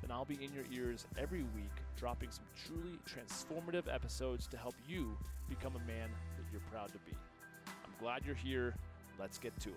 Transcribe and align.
then 0.00 0.10
I'll 0.10 0.24
be 0.24 0.34
in 0.34 0.52
your 0.52 0.64
ears 0.72 1.06
every 1.16 1.42
week, 1.54 1.72
dropping 1.96 2.30
some 2.30 2.44
truly 2.66 2.98
transformative 3.08 3.92
episodes 3.92 4.46
to 4.48 4.56
help 4.56 4.74
you 4.86 5.16
become 5.48 5.74
a 5.76 5.86
man 5.86 6.08
that 6.36 6.44
you're 6.52 6.60
proud 6.70 6.88
to 6.88 6.98
be. 6.98 7.12
I'm 7.66 7.92
glad 8.00 8.24
you're 8.24 8.34
here. 8.34 8.74
Let's 9.18 9.38
get 9.38 9.58
to 9.60 9.70
it. 9.70 9.74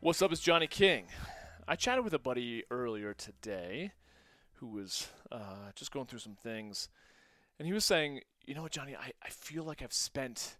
What's 0.00 0.22
up? 0.22 0.32
It's 0.32 0.40
Johnny 0.40 0.68
King. 0.68 1.06
I 1.66 1.74
chatted 1.74 2.04
with 2.04 2.14
a 2.14 2.18
buddy 2.18 2.64
earlier 2.70 3.12
today 3.12 3.92
who 4.54 4.68
was 4.68 5.08
uh, 5.30 5.72
just 5.74 5.90
going 5.90 6.06
through 6.06 6.20
some 6.20 6.36
things, 6.36 6.88
and 7.58 7.66
he 7.66 7.74
was 7.74 7.84
saying, 7.84 8.20
You 8.46 8.54
know 8.54 8.62
what, 8.62 8.72
Johnny, 8.72 8.96
I, 8.96 9.12
I 9.22 9.28
feel 9.28 9.64
like 9.64 9.82
I've 9.82 9.92
spent 9.92 10.56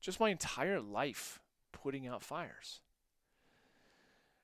just 0.00 0.18
my 0.18 0.30
entire 0.30 0.80
life 0.80 1.40
putting 1.72 2.08
out 2.08 2.22
fires. 2.22 2.80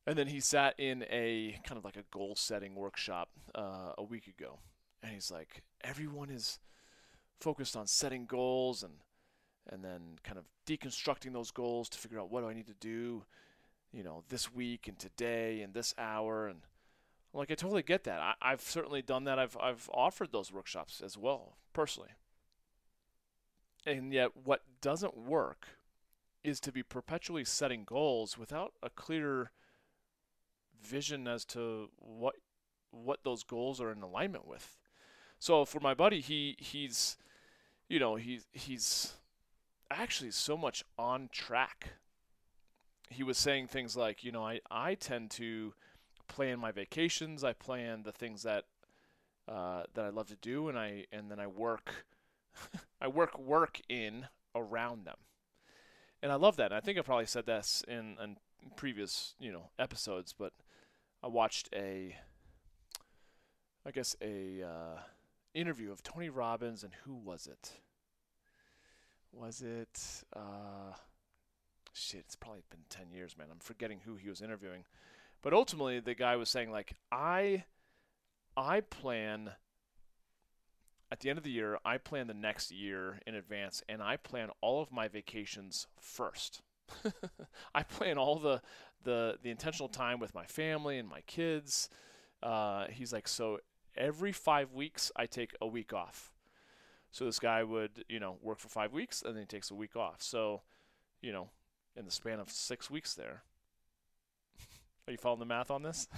And 0.07 0.17
then 0.17 0.29
he 0.29 0.41
sat 0.41 0.79
in 0.79 1.05
a 1.11 1.59
kind 1.65 1.79
of 1.79 1.85
like 1.85 1.97
a 1.97 2.05
goal 2.13 2.37
setting 2.37 2.75
workshop 2.77 3.29
uh, 3.55 3.93
a 3.99 4.05
week 4.05 4.29
ago, 4.29 4.61
and 5.03 5.13
he's 5.13 5.31
like, 5.31 5.63
everyone 5.83 6.31
is 6.31 6.61
focused 7.41 7.77
on 7.77 7.87
setting 7.87 8.27
goals 8.27 8.83
and 8.83 8.95
and 9.69 9.85
then 9.85 10.01
kind 10.23 10.39
of 10.39 10.45
deconstructing 10.65 11.33
those 11.33 11.51
goals 11.51 11.89
to 11.89 11.99
figure 11.99 12.21
out 12.21 12.31
what 12.31 12.43
do 12.43 12.49
I 12.49 12.55
need 12.55 12.69
to 12.69 12.75
do, 12.75 13.25
you 13.93 14.05
know, 14.05 14.23
this 14.29 14.55
week 14.55 14.87
and 14.87 14.97
today 14.97 15.61
and 15.61 15.75
this 15.75 15.93
hour 15.99 16.47
and 16.47 16.61
I'm 17.35 17.41
like 17.41 17.51
I 17.51 17.55
totally 17.55 17.83
get 17.83 18.05
that. 18.05 18.21
I, 18.21 18.35
I've 18.41 18.61
certainly 18.61 19.03
done 19.03 19.25
that. 19.25 19.41
I've 19.41 19.57
I've 19.61 19.91
offered 19.93 20.31
those 20.31 20.53
workshops 20.53 21.03
as 21.05 21.19
well 21.19 21.57
personally. 21.73 22.11
And 23.85 24.13
yet, 24.13 24.31
what 24.37 24.63
doesn't 24.81 25.17
work 25.17 25.67
is 26.43 26.59
to 26.61 26.73
be 26.73 26.83
perpetually 26.83 27.45
setting 27.45 27.85
goals 27.85 28.37
without 28.37 28.73
a 28.83 28.91
clear 28.91 29.53
vision 30.83 31.27
as 31.27 31.45
to 31.47 31.91
what 31.99 32.37
what 32.91 33.25
those 33.25 33.43
goals 33.43 33.81
are 33.81 33.93
in 33.93 34.03
alignment 34.03 34.47
with. 34.47 34.77
So 35.39 35.65
for 35.65 35.81
my 35.81 35.95
buddy, 35.95 36.21
he 36.21 36.57
he's 36.59 37.17
you 37.89 37.99
know, 37.99 38.17
he's 38.17 38.47
he's 38.53 39.15
actually 39.91 40.31
so 40.31 40.57
much 40.57 40.85
on 40.99 41.29
track. 41.33 41.91
He 43.09 43.23
was 43.23 43.39
saying 43.39 43.69
things 43.69 43.97
like, 43.97 44.25
you 44.25 44.33
know, 44.33 44.45
I, 44.45 44.61
I 44.71 44.95
tend 44.95 45.31
to 45.33 45.75
plan 46.27 46.59
my 46.59 46.73
vacations, 46.73 47.45
I 47.45 47.53
plan 47.53 48.03
the 48.03 48.13
things 48.13 48.43
that 48.43 48.65
uh, 49.49 49.85
that 49.95 50.05
I 50.05 50.09
love 50.09 50.29
to 50.29 50.37
do 50.37 50.69
and 50.69 50.79
I 50.79 51.05
and 51.13 51.31
then 51.31 51.39
I 51.39 51.47
work 51.47 52.07
I 53.01 53.09
work 53.09 53.39
work 53.39 53.81
in 53.89 54.27
around 54.55 55.05
them. 55.05 55.19
And 56.23 56.33
I 56.33 56.37
love 56.37 56.57
that. 56.57 56.67
And 56.67 56.75
I 56.75 56.81
think 56.81 56.99
I 56.99 57.03
probably 57.03 57.27
said 57.27 57.47
this 57.47 57.85
in, 57.87 58.17
in 58.23 58.39
previous, 58.75 59.35
you 59.39 59.53
know, 59.53 59.71
episodes, 59.79 60.35
but 60.37 60.53
I 61.23 61.29
watched 61.29 61.69
a, 61.75 62.17
I 63.85 63.91
guess 63.91 64.17
a 64.21 64.63
uh, 64.63 65.01
interview 65.55 65.91
of 65.91 66.03
Tony 66.03 66.29
Robbins 66.29 66.85
and 66.85 66.93
who 67.05 67.15
was 67.15 67.47
it? 67.47 67.73
Was 69.33 69.63
it? 69.63 70.25
Uh, 70.35 70.95
shit, 71.93 72.21
it's 72.21 72.37
probably 72.37 72.63
been 72.71 72.85
ten 72.89 73.11
years, 73.11 73.37
man. 73.37 73.49
I'm 73.51 73.59
forgetting 73.59 74.01
who 74.05 74.17
he 74.17 74.29
was 74.29 74.41
interviewing, 74.41 74.85
but 75.43 75.53
ultimately 75.53 76.01
the 76.01 76.15
guy 76.15 76.37
was 76.37 76.49
saying 76.49 76.71
like 76.71 76.95
I, 77.11 77.65
I 78.57 78.81
plan. 78.81 79.51
At 81.11 81.21
the 81.21 81.31
end 81.31 81.39
of 81.39 81.45
the 81.45 81.53
year, 81.53 81.79
I 81.85 81.99
plan 81.99 82.27
the 82.27 82.35
next 82.35 82.73
year 82.73 83.21
in 83.29 83.37
advance, 83.37 83.81
and 83.89 84.03
I 84.03 84.17
plan 84.17 84.49
all 84.61 84.83
of 84.83 84.91
my 84.91 85.07
vacations 85.07 85.87
first. 86.01 86.63
I 87.75 87.85
plan 87.85 88.19
all 88.19 88.37
the 88.37 88.61
the 89.05 89.39
the 89.43 89.51
intentional 89.51 89.89
time 89.89 90.19
with 90.19 90.35
my 90.35 90.45
family 90.45 90.99
and 90.99 91.09
my 91.09 91.21
kids. 91.23 91.89
Uh, 92.43 92.87
he's 92.91 93.13
like, 93.13 93.29
so 93.29 93.61
every 93.97 94.33
five 94.33 94.73
weeks 94.73 95.11
I 95.17 95.27
take 95.27 95.55
a 95.61 95.67
week 95.67 95.93
off. 95.93 96.33
So 97.11 97.25
this 97.25 97.39
guy 97.39 97.63
would, 97.63 98.05
you 98.09 98.21
know, 98.21 98.37
work 98.43 98.59
for 98.59 98.69
five 98.69 98.93
weeks 98.93 99.23
and 99.23 99.35
then 99.35 99.43
he 99.43 99.47
takes 99.47 99.71
a 99.71 99.75
week 99.75 99.97
off. 99.97 100.23
So, 100.23 100.63
you 101.23 101.33
know, 101.33 101.49
in 101.97 102.05
the 102.05 102.11
span 102.11 102.41
of 102.41 102.51
six 102.51 102.91
weeks 102.91 103.15
there. 103.15 103.43
Are 105.09 105.13
you 105.13 105.19
following 105.19 105.41
the 105.41 105.47
math 105.47 105.71
on 105.71 105.83
this? 105.83 106.09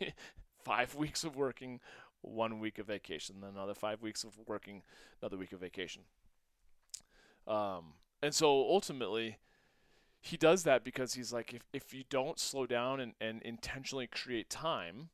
five 0.64 0.94
weeks 0.94 1.24
of 1.24 1.36
working, 1.36 1.80
one 2.20 2.58
week 2.58 2.78
of 2.78 2.86
vacation, 2.86 3.36
then 3.40 3.50
another 3.54 3.74
five 3.74 4.02
weeks 4.02 4.24
of 4.24 4.32
working, 4.46 4.82
another 5.22 5.36
week 5.36 5.52
of 5.52 5.60
vacation. 5.60 6.02
Um, 7.46 7.94
and 8.22 8.34
so 8.34 8.48
ultimately, 8.48 9.38
he 10.20 10.36
does 10.36 10.64
that 10.64 10.84
because 10.84 11.14
he's 11.14 11.32
like, 11.32 11.54
if, 11.54 11.62
if 11.72 11.94
you 11.94 12.04
don't 12.10 12.38
slow 12.38 12.66
down 12.66 13.00
and, 13.00 13.14
and 13.20 13.40
intentionally 13.42 14.06
create 14.06 14.50
time 14.50 15.08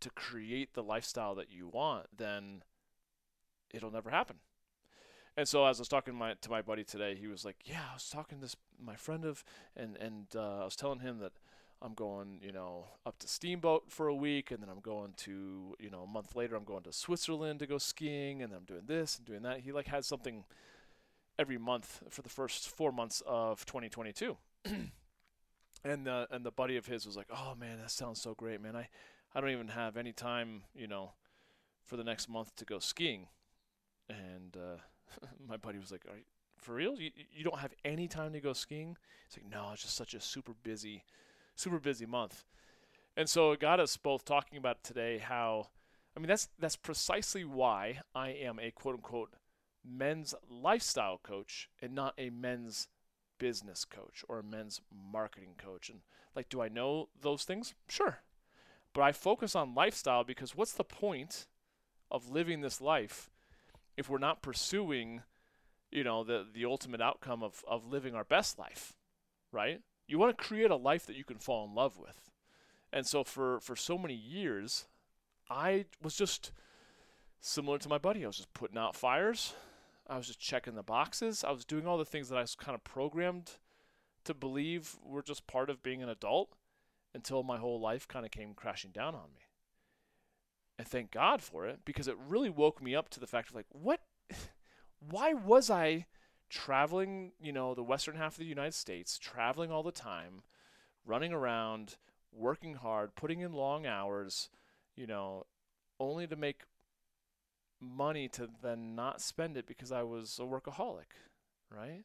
to 0.00 0.10
create 0.10 0.74
the 0.74 0.82
lifestyle 0.82 1.34
that 1.34 1.50
you 1.50 1.68
want, 1.68 2.06
then 2.16 2.62
it'll 3.72 3.90
never 3.90 4.10
happen. 4.10 4.36
And 5.36 5.48
so 5.48 5.64
as 5.66 5.78
I 5.78 5.82
was 5.82 5.88
talking 5.88 6.14
to 6.14 6.18
my 6.18 6.34
to 6.40 6.50
my 6.50 6.62
buddy 6.62 6.82
today, 6.82 7.14
he 7.14 7.28
was 7.28 7.44
like, 7.44 7.56
"Yeah, 7.64 7.82
I 7.90 7.94
was 7.94 8.10
talking 8.10 8.38
to 8.38 8.42
this 8.42 8.56
my 8.84 8.96
friend 8.96 9.24
of, 9.24 9.44
and 9.76 9.96
and 9.96 10.26
uh, 10.34 10.62
I 10.62 10.64
was 10.64 10.74
telling 10.74 10.98
him 10.98 11.20
that 11.20 11.32
I'm 11.80 11.94
going, 11.94 12.40
you 12.42 12.50
know, 12.50 12.86
up 13.06 13.20
to 13.20 13.28
Steamboat 13.28 13.84
for 13.88 14.08
a 14.08 14.14
week, 14.14 14.50
and 14.50 14.60
then 14.60 14.68
I'm 14.68 14.80
going 14.80 15.12
to, 15.18 15.76
you 15.78 15.90
know, 15.90 16.02
a 16.02 16.06
month 16.08 16.34
later 16.34 16.56
I'm 16.56 16.64
going 16.64 16.82
to 16.82 16.92
Switzerland 16.92 17.60
to 17.60 17.68
go 17.68 17.78
skiing, 17.78 18.42
and 18.42 18.52
I'm 18.52 18.64
doing 18.64 18.86
this 18.86 19.16
and 19.16 19.26
doing 19.26 19.42
that. 19.42 19.60
He 19.60 19.70
like 19.70 19.86
had 19.86 20.04
something 20.04 20.44
every 21.38 21.58
month 21.58 22.02
for 22.10 22.22
the 22.22 22.28
first 22.28 22.68
four 22.68 22.92
months 22.92 23.22
of 23.26 23.64
2022. 23.64 24.36
and 25.84 26.06
the 26.06 26.26
and 26.30 26.44
the 26.44 26.50
buddy 26.50 26.76
of 26.76 26.86
his 26.86 27.06
was 27.06 27.16
like, 27.16 27.28
"Oh 27.30 27.54
man, 27.58 27.78
that 27.78 27.90
sounds 27.90 28.20
so 28.20 28.34
great, 28.34 28.60
man. 28.60 28.76
I 28.76 28.88
I 29.34 29.40
don't 29.40 29.50
even 29.50 29.68
have 29.68 29.96
any 29.96 30.12
time, 30.12 30.62
you 30.74 30.86
know, 30.86 31.12
for 31.84 31.96
the 31.96 32.04
next 32.04 32.28
month 32.28 32.54
to 32.56 32.64
go 32.64 32.78
skiing." 32.78 33.28
And 34.08 34.56
uh, 34.56 35.26
my 35.48 35.56
buddy 35.56 35.78
was 35.78 35.92
like, 35.92 36.04
"Are 36.10 36.16
you, 36.16 36.24
for 36.56 36.74
real? 36.74 36.98
You 37.00 37.10
you 37.32 37.44
don't 37.44 37.58
have 37.58 37.74
any 37.84 38.08
time 38.08 38.32
to 38.32 38.40
go 38.40 38.52
skiing?" 38.52 38.96
He's 39.28 39.42
like, 39.42 39.50
"No, 39.50 39.70
it's 39.72 39.82
just 39.82 39.96
such 39.96 40.14
a 40.14 40.20
super 40.20 40.52
busy, 40.62 41.04
super 41.54 41.78
busy 41.78 42.06
month." 42.06 42.44
And 43.16 43.28
so 43.28 43.50
it 43.52 43.60
got 43.60 43.80
us 43.80 43.96
both 43.96 44.24
talking 44.24 44.58
about 44.58 44.84
today 44.84 45.18
how, 45.18 45.70
I 46.16 46.20
mean, 46.20 46.28
that's 46.28 46.48
that's 46.58 46.76
precisely 46.76 47.44
why 47.44 48.00
I 48.14 48.28
am 48.28 48.60
a 48.60 48.70
quote 48.70 48.94
unquote 48.94 49.34
men's 49.88 50.34
lifestyle 50.50 51.18
coach 51.22 51.68
and 51.80 51.94
not 51.94 52.14
a 52.18 52.30
men's 52.30 52.88
business 53.38 53.84
coach 53.84 54.24
or 54.28 54.38
a 54.38 54.42
men's 54.42 54.80
marketing 54.92 55.54
coach. 55.56 55.88
And 55.88 56.00
like, 56.34 56.48
do 56.48 56.60
I 56.60 56.68
know 56.68 57.08
those 57.20 57.44
things? 57.44 57.74
Sure. 57.88 58.18
But 58.92 59.02
I 59.02 59.12
focus 59.12 59.54
on 59.54 59.74
lifestyle 59.74 60.24
because 60.24 60.56
what's 60.56 60.72
the 60.72 60.84
point 60.84 61.46
of 62.10 62.30
living 62.30 62.60
this 62.60 62.80
life 62.80 63.30
if 63.96 64.08
we're 64.08 64.18
not 64.18 64.42
pursuing, 64.42 65.22
you 65.90 66.04
know, 66.04 66.22
the 66.22 66.46
the 66.52 66.64
ultimate 66.64 67.00
outcome 67.00 67.42
of, 67.42 67.64
of 67.66 67.84
living 67.84 68.14
our 68.14 68.24
best 68.24 68.58
life, 68.58 68.94
right? 69.52 69.80
You 70.06 70.18
want 70.18 70.36
to 70.36 70.44
create 70.44 70.70
a 70.70 70.76
life 70.76 71.04
that 71.06 71.16
you 71.16 71.24
can 71.24 71.38
fall 71.38 71.66
in 71.66 71.74
love 71.74 71.98
with. 71.98 72.30
And 72.92 73.06
so 73.06 73.24
for, 73.24 73.60
for 73.60 73.76
so 73.76 73.98
many 73.98 74.14
years, 74.14 74.86
I 75.50 75.84
was 76.02 76.16
just 76.16 76.52
similar 77.40 77.78
to 77.78 77.88
my 77.88 77.98
buddy. 77.98 78.24
I 78.24 78.26
was 78.26 78.38
just 78.38 78.54
putting 78.54 78.78
out 78.78 78.96
fires, 78.96 79.52
I 80.08 80.16
was 80.16 80.26
just 80.26 80.40
checking 80.40 80.74
the 80.74 80.82
boxes. 80.82 81.44
I 81.44 81.50
was 81.50 81.64
doing 81.64 81.86
all 81.86 81.98
the 81.98 82.04
things 82.04 82.28
that 82.28 82.38
I 82.38 82.42
was 82.42 82.54
kind 82.54 82.74
of 82.74 82.82
programmed 82.84 83.52
to 84.24 84.34
believe 84.34 84.96
were 85.04 85.22
just 85.22 85.46
part 85.46 85.70
of 85.70 85.82
being 85.82 86.02
an 86.02 86.08
adult 86.08 86.54
until 87.14 87.42
my 87.42 87.58
whole 87.58 87.80
life 87.80 88.08
kind 88.08 88.24
of 88.24 88.30
came 88.30 88.54
crashing 88.54 88.90
down 88.90 89.14
on 89.14 89.30
me. 89.34 89.42
And 90.78 90.86
thank 90.86 91.10
God 91.10 91.42
for 91.42 91.66
it 91.66 91.80
because 91.84 92.08
it 92.08 92.16
really 92.28 92.50
woke 92.50 92.82
me 92.82 92.94
up 92.94 93.08
to 93.10 93.20
the 93.20 93.26
fact 93.26 93.50
of 93.50 93.56
like, 93.56 93.66
what? 93.70 94.00
Why 95.00 95.32
was 95.32 95.70
I 95.70 96.06
traveling, 96.48 97.32
you 97.40 97.52
know, 97.52 97.74
the 97.74 97.82
western 97.82 98.16
half 98.16 98.34
of 98.34 98.38
the 98.38 98.44
United 98.44 98.74
States, 98.74 99.18
traveling 99.18 99.70
all 99.70 99.82
the 99.82 99.92
time, 99.92 100.42
running 101.04 101.32
around, 101.32 101.96
working 102.32 102.74
hard, 102.74 103.14
putting 103.14 103.40
in 103.40 103.52
long 103.52 103.86
hours, 103.86 104.48
you 104.96 105.06
know, 105.06 105.46
only 106.00 106.26
to 106.26 106.36
make 106.36 106.62
money 107.80 108.28
to 108.28 108.48
then 108.62 108.94
not 108.94 109.20
spend 109.20 109.56
it 109.56 109.66
because 109.66 109.92
I 109.92 110.02
was 110.02 110.38
a 110.38 110.42
workaholic, 110.42 111.14
right? 111.70 112.04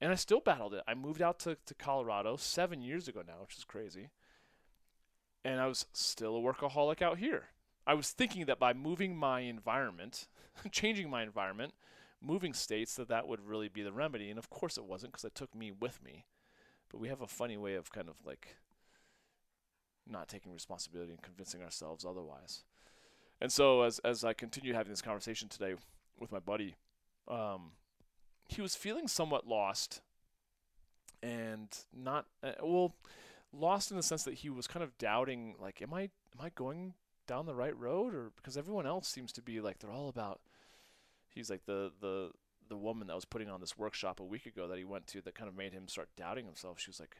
And 0.00 0.10
I 0.10 0.14
still 0.14 0.40
battled 0.40 0.74
it. 0.74 0.82
I 0.88 0.94
moved 0.94 1.20
out 1.20 1.38
to, 1.40 1.56
to 1.66 1.74
Colorado 1.74 2.36
seven 2.36 2.80
years 2.80 3.06
ago 3.06 3.22
now, 3.26 3.42
which 3.42 3.56
is 3.56 3.64
crazy. 3.64 4.10
And 5.44 5.60
I 5.60 5.66
was 5.66 5.86
still 5.92 6.36
a 6.36 6.40
workaholic 6.40 7.02
out 7.02 7.18
here. 7.18 7.48
I 7.86 7.94
was 7.94 8.10
thinking 8.10 8.46
that 8.46 8.58
by 8.58 8.72
moving 8.72 9.16
my 9.16 9.40
environment, 9.40 10.28
changing 10.70 11.10
my 11.10 11.22
environment, 11.22 11.74
moving 12.20 12.54
states, 12.54 12.94
that 12.96 13.08
that 13.08 13.26
would 13.26 13.46
really 13.46 13.68
be 13.68 13.82
the 13.82 13.92
remedy. 13.92 14.30
And 14.30 14.38
of 14.38 14.48
course 14.48 14.78
it 14.78 14.84
wasn't 14.84 15.12
because 15.12 15.24
it 15.24 15.34
took 15.34 15.54
me 15.54 15.70
with 15.72 16.02
me. 16.02 16.26
But 16.90 16.98
we 16.98 17.08
have 17.08 17.20
a 17.20 17.26
funny 17.26 17.56
way 17.56 17.74
of 17.74 17.92
kind 17.92 18.08
of 18.08 18.16
like 18.24 18.56
not 20.06 20.28
taking 20.28 20.52
responsibility 20.52 21.12
and 21.12 21.22
convincing 21.22 21.62
ourselves 21.62 22.04
otherwise. 22.04 22.64
And 23.40 23.50
so 23.50 23.82
as 23.82 23.98
as 24.00 24.24
I 24.24 24.32
continue 24.32 24.74
having 24.74 24.90
this 24.92 25.02
conversation 25.02 25.48
today 25.48 25.74
with 26.18 26.32
my 26.32 26.38
buddy, 26.38 26.76
um, 27.28 27.72
he 28.48 28.60
was 28.60 28.74
feeling 28.74 29.08
somewhat 29.08 29.46
lost 29.46 30.00
and 31.22 31.68
not 31.94 32.26
uh, 32.42 32.52
well 32.62 32.94
lost 33.52 33.90
in 33.90 33.96
the 33.96 34.02
sense 34.02 34.22
that 34.24 34.34
he 34.34 34.50
was 34.50 34.66
kind 34.66 34.82
of 34.82 34.96
doubting 34.98 35.54
like 35.60 35.82
am 35.82 35.92
I 35.92 36.02
am 36.02 36.40
I 36.40 36.50
going 36.50 36.94
down 37.26 37.46
the 37.46 37.54
right 37.54 37.76
road 37.76 38.14
or 38.14 38.32
because 38.36 38.56
everyone 38.56 38.86
else 38.86 39.06
seems 39.08 39.32
to 39.32 39.42
be 39.42 39.60
like 39.60 39.78
they're 39.78 39.92
all 39.92 40.08
about 40.08 40.40
he's 41.28 41.50
like 41.50 41.64
the 41.66 41.92
the 42.00 42.30
the 42.70 42.76
woman 42.76 43.08
that 43.08 43.16
was 43.16 43.26
putting 43.26 43.50
on 43.50 43.60
this 43.60 43.76
workshop 43.76 44.20
a 44.20 44.24
week 44.24 44.46
ago 44.46 44.66
that 44.68 44.78
he 44.78 44.84
went 44.84 45.06
to 45.08 45.20
that 45.20 45.34
kind 45.34 45.48
of 45.48 45.56
made 45.56 45.74
him 45.74 45.88
start 45.88 46.08
doubting 46.16 46.46
himself. 46.46 46.80
She 46.80 46.88
was 46.88 47.00
like, 47.00 47.16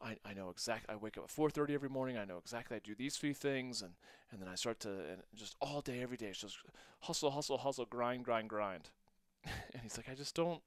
I, 0.00 0.16
I 0.24 0.34
know 0.34 0.50
exactly. 0.50 0.92
I 0.92 0.96
wake 0.96 1.16
up 1.16 1.24
at 1.24 1.30
4:30 1.30 1.74
every 1.74 1.88
morning. 1.88 2.18
I 2.18 2.24
know 2.24 2.38
exactly. 2.38 2.76
I 2.76 2.80
do 2.80 2.94
these 2.94 3.16
three 3.16 3.32
things, 3.32 3.82
and 3.82 3.94
and 4.30 4.40
then 4.40 4.48
I 4.48 4.54
start 4.54 4.80
to 4.80 5.18
just 5.34 5.56
all 5.60 5.80
day, 5.80 6.02
every 6.02 6.16
day, 6.16 6.26
it's 6.26 6.40
just 6.40 6.58
hustle, 7.00 7.30
hustle, 7.30 7.58
hustle, 7.58 7.86
grind, 7.86 8.24
grind, 8.24 8.48
grind. 8.48 8.90
and 9.44 9.82
he's 9.82 9.96
like, 9.96 10.08
I 10.10 10.14
just 10.14 10.34
don't. 10.34 10.60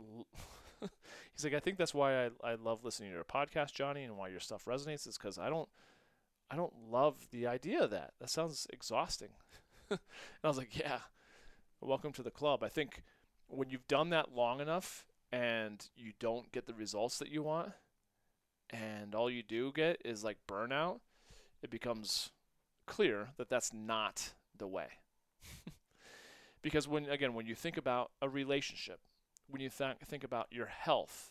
he's 0.80 1.44
like, 1.44 1.54
I 1.54 1.60
think 1.60 1.78
that's 1.78 1.94
why 1.94 2.26
I 2.26 2.30
I 2.42 2.54
love 2.54 2.84
listening 2.84 3.10
to 3.10 3.14
your 3.14 3.24
podcast, 3.24 3.74
Johnny, 3.74 4.02
and 4.02 4.16
why 4.16 4.28
your 4.28 4.40
stuff 4.40 4.64
resonates 4.64 5.06
is 5.06 5.16
because 5.18 5.38
I 5.38 5.48
don't 5.48 5.68
I 6.50 6.56
don't 6.56 6.90
love 6.90 7.28
the 7.30 7.46
idea 7.46 7.82
of 7.84 7.90
that. 7.90 8.12
That 8.20 8.30
sounds 8.30 8.66
exhausting. 8.72 9.30
and 9.90 10.00
I 10.42 10.48
was 10.48 10.58
like, 10.58 10.76
yeah, 10.76 10.98
welcome 11.80 12.12
to 12.12 12.22
the 12.22 12.30
club. 12.30 12.64
I 12.64 12.68
think 12.68 13.04
when 13.46 13.70
you've 13.70 13.86
done 13.86 14.10
that 14.10 14.34
long 14.34 14.60
enough 14.60 15.06
and 15.32 15.88
you 15.96 16.12
don't 16.18 16.50
get 16.50 16.66
the 16.66 16.74
results 16.74 17.18
that 17.18 17.28
you 17.28 17.42
want 17.42 17.72
and 18.74 19.14
all 19.14 19.30
you 19.30 19.42
do 19.42 19.72
get 19.72 20.00
is 20.04 20.24
like 20.24 20.38
burnout, 20.48 21.00
it 21.62 21.70
becomes 21.70 22.30
clear 22.86 23.28
that 23.36 23.48
that's 23.48 23.72
not 23.72 24.34
the 24.56 24.66
way. 24.66 24.88
because 26.62 26.88
when 26.88 27.08
again, 27.08 27.34
when 27.34 27.46
you 27.46 27.54
think 27.54 27.76
about 27.76 28.10
a 28.20 28.28
relationship, 28.28 28.98
when 29.48 29.60
you 29.60 29.70
th- 29.70 29.96
think 30.04 30.24
about 30.24 30.48
your 30.50 30.66
health, 30.66 31.30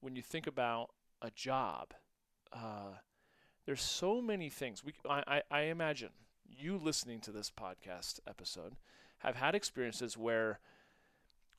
when 0.00 0.16
you 0.16 0.22
think 0.22 0.46
about 0.46 0.90
a 1.22 1.30
job, 1.30 1.94
uh, 2.52 2.98
there's 3.64 3.82
so 3.82 4.20
many 4.20 4.50
things. 4.50 4.84
We, 4.84 4.92
I, 5.08 5.22
I, 5.26 5.42
I 5.50 5.60
imagine 5.62 6.10
you 6.46 6.76
listening 6.76 7.20
to 7.20 7.32
this 7.32 7.50
podcast 7.50 8.20
episode 8.26 8.76
have 9.18 9.36
had 9.36 9.54
experiences 9.54 10.18
where 10.18 10.58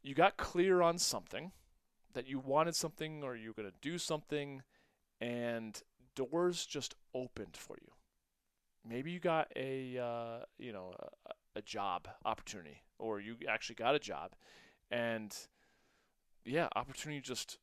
you 0.04 0.14
got 0.14 0.38
clear 0.38 0.82
on 0.82 1.00
something 1.00 1.54
that 2.14 2.28
you 2.28 2.38
wanted 2.38 2.76
something 2.76 3.24
or 3.24 3.36
you 3.36 3.50
were 3.50 3.64
going 3.64 3.72
to 3.72 3.90
do 3.90 3.98
something 3.98 4.62
and 5.22 5.82
doors 6.16 6.66
just 6.66 6.96
opened 7.14 7.58
for 7.58 7.78
you. 7.82 7.92
Maybe 8.88 9.12
you 9.12 9.20
got 9.20 9.52
a 9.56 9.98
uh, 9.98 10.46
you 10.58 10.74
know 10.74 10.94
a, 11.00 11.32
a 11.60 11.62
job 11.62 12.08
opportunity 12.26 12.82
or 13.00 13.20
you 13.20 13.38
actually 13.48 13.76
got 13.76 13.96
a 13.96 14.00
job 14.00 14.34
and 14.92 15.36
yeah 16.46 16.68
opportunity 16.76 17.22
just 17.22 17.58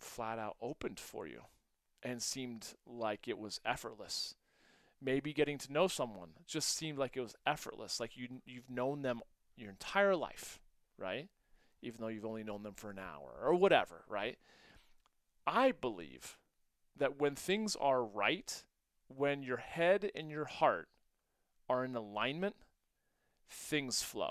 flat 0.00 0.38
out 0.38 0.56
opened 0.60 0.98
for 0.98 1.26
you 1.26 1.42
and 2.02 2.22
seemed 2.22 2.74
like 2.86 3.28
it 3.28 3.38
was 3.38 3.60
effortless. 3.64 4.34
Maybe 5.02 5.34
getting 5.34 5.58
to 5.58 5.72
know 5.72 5.86
someone 5.86 6.30
just 6.46 6.74
seemed 6.74 6.96
like 6.96 7.16
it 7.16 7.20
was 7.20 7.36
effortless 7.46 8.00
like 8.00 8.16
you 8.16 8.40
you've 8.46 8.70
known 8.70 9.02
them 9.02 9.20
your 9.56 9.70
entire 9.70 10.16
life 10.16 10.60
right? 10.98 11.28
Even 11.82 12.00
though 12.00 12.08
you've 12.08 12.24
only 12.24 12.44
known 12.44 12.62
them 12.62 12.74
for 12.74 12.90
an 12.90 12.98
hour 12.98 13.34
or 13.42 13.54
whatever, 13.54 14.04
right? 14.08 14.38
I 15.46 15.72
believe 15.72 16.38
that 16.96 17.20
when 17.20 17.34
things 17.34 17.76
are 17.76 18.04
right, 18.04 18.62
when 19.08 19.42
your 19.42 19.58
head 19.58 20.10
and 20.14 20.30
your 20.30 20.44
heart 20.44 20.88
are 21.68 21.84
in 21.84 21.94
alignment, 21.94 22.56
things 23.48 24.02
flow. 24.02 24.30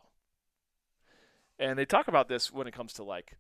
And 1.60 1.78
they 1.78 1.86
talk 1.86 2.08
about 2.08 2.28
this 2.28 2.52
when 2.52 2.68
it 2.68 2.74
comes 2.74 2.94
to 2.94 3.04
like 3.04 3.38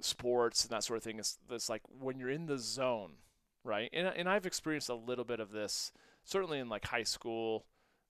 sports 0.00 0.64
and 0.64 0.70
that 0.70 0.84
sort 0.84 0.98
of 0.98 1.02
thing. 1.02 1.18
It's, 1.18 1.38
it's 1.50 1.68
like 1.68 1.82
when 2.00 2.18
you're 2.18 2.30
in 2.30 2.46
the 2.46 2.58
zone, 2.58 3.12
right? 3.64 3.90
And, 3.92 4.06
and 4.08 4.28
I've 4.28 4.46
experienced 4.46 4.88
a 4.88 4.94
little 4.94 5.24
bit 5.24 5.40
of 5.40 5.50
this, 5.50 5.92
certainly 6.24 6.58
in 6.58 6.68
like 6.68 6.86
high 6.86 7.02
school, 7.02 7.66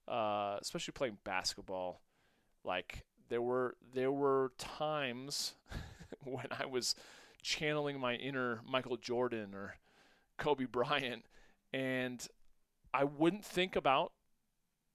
uh, 0.08 0.58
especially 0.60 0.92
playing 0.92 1.18
basketball. 1.24 2.02
Like 2.64 3.04
there 3.28 3.42
were 3.42 3.76
there 3.94 4.12
were 4.12 4.52
times 4.58 5.54
when 6.24 6.46
I 6.58 6.66
was 6.66 6.94
channeling 7.42 7.98
my 7.98 8.14
inner 8.14 8.60
Michael 8.68 8.96
Jordan 8.96 9.54
or 9.54 9.76
Kobe 10.38 10.64
Bryant 10.64 11.24
and 11.72 12.26
I 12.94 13.04
wouldn't 13.04 13.44
think 13.44 13.76
about 13.76 14.12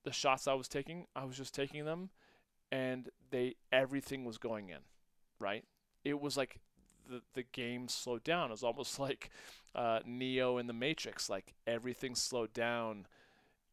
the 0.04 0.12
shots 0.12 0.48
I 0.48 0.54
was 0.54 0.68
taking. 0.68 1.08
I 1.16 1.26
was 1.26 1.36
just 1.36 1.54
taking 1.54 1.86
them 1.86 2.10
and 2.72 3.10
they 3.32 3.56
everything 3.72 4.26
was 4.26 4.38
going 4.38 4.70
in, 4.70 4.80
right? 5.40 5.64
It 6.04 6.20
was 6.20 6.38
like 6.38 6.60
the 7.10 7.22
the 7.34 7.44
game 7.44 7.88
slowed 7.88 8.24
down. 8.24 8.50
It 8.50 8.52
was 8.52 8.64
almost 8.64 9.00
like 9.00 9.30
uh, 9.76 10.00
Neo 10.06 10.58
in 10.58 10.68
the 10.68 10.74
Matrix, 10.74 11.30
like 11.30 11.54
everything 11.66 12.16
slowed 12.16 12.54
down 12.54 13.08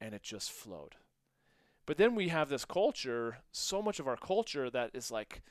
and 0.00 0.14
it 0.14 0.22
just 0.22 0.50
flowed. 0.50 0.96
But 1.86 1.98
then 1.98 2.14
we 2.14 2.28
have 2.28 2.48
this 2.48 2.64
culture, 2.64 3.38
so 3.52 3.82
much 3.82 4.00
of 4.00 4.08
our 4.08 4.16
culture 4.16 4.70
that 4.70 4.90
is 4.94 5.10
like, 5.10 5.42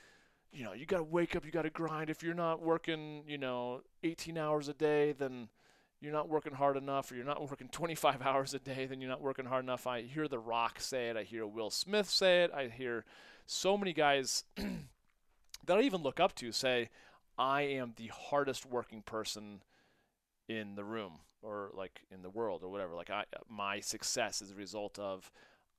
you 0.52 0.64
know, 0.64 0.74
you 0.74 0.86
got 0.86 0.98
to 0.98 1.04
wake 1.04 1.36
up, 1.36 1.46
you 1.46 1.52
got 1.52 1.64
to 1.64 1.70
grind. 1.70 2.10
If 2.10 2.24
you're 2.24 2.34
not 2.34 2.62
working, 2.62 3.24
you 3.28 3.38
know, 3.38 3.82
18 4.04 4.38
hours 4.38 4.68
a 4.68 4.74
day, 4.74 5.12
then 5.12 5.50
you're 6.04 6.14
not 6.14 6.28
working 6.28 6.54
hard 6.54 6.76
enough, 6.76 7.12
or 7.12 7.16
you're 7.16 7.26
not 7.26 7.50
working 7.50 7.70
25 7.70 8.22
hours 8.26 8.54
a 8.54 8.60
day, 8.60 8.86
then 8.86 9.00
you're 9.00 9.10
not 9.10 9.22
working 9.22 9.46
hard 9.46 9.64
enough. 9.64 9.88
I 9.88 10.02
hear 10.02 10.28
The 10.28 10.38
Rock 10.38 10.80
say 10.82 11.10
it. 11.10 11.18
I 11.18 11.24
hear 11.24 11.48
Will 11.48 11.70
Smith 11.70 12.10
say 12.10 12.44
it. 12.44 12.52
I 12.54 12.68
hear 12.68 13.06
so 13.46 13.78
many 13.78 13.94
guys 13.94 14.44
that 15.66 15.78
I 15.78 15.82
even 15.82 16.02
look 16.02 16.20
up 16.20 16.36
to 16.36 16.52
say, 16.52 16.90
I 17.38 17.62
am 17.62 17.94
the 17.96 18.08
hardest 18.08 18.66
working 18.66 19.02
person 19.02 19.62
in 20.50 20.76
the 20.76 20.84
room 20.84 21.20
or 21.42 21.72
like 21.74 22.02
in 22.12 22.22
the 22.22 22.30
world 22.30 22.64
or 22.64 22.70
whatever. 22.70 22.96
Like 22.96 23.10
I, 23.10 23.24
my 23.50 23.80
success 23.80 24.42
is 24.42 24.52
a 24.52 24.56
result 24.56 25.00
of 25.00 25.32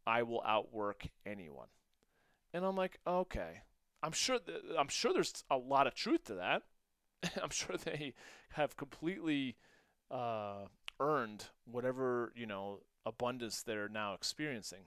I 0.06 0.22
will 0.22 0.42
outwork 0.46 1.06
anyone. 1.26 1.68
And 2.52 2.64
I'm 2.64 2.76
like, 2.76 2.98
okay. 3.06 3.62
I'm 4.02 4.12
sure 4.12 4.38
th- 4.38 4.58
I'm 4.78 4.88
sure 4.88 5.12
there's 5.12 5.44
a 5.50 5.56
lot 5.56 5.86
of 5.86 5.94
truth 5.94 6.24
to 6.24 6.34
that. 6.34 6.62
I'm 7.42 7.50
sure 7.50 7.76
they 7.76 8.14
have 8.50 8.76
completely 8.76 9.56
uh, 10.14 10.66
earned 11.00 11.46
whatever 11.70 12.32
you 12.36 12.46
know 12.46 12.78
abundance 13.04 13.62
they're 13.62 13.88
now 13.88 14.14
experiencing. 14.14 14.84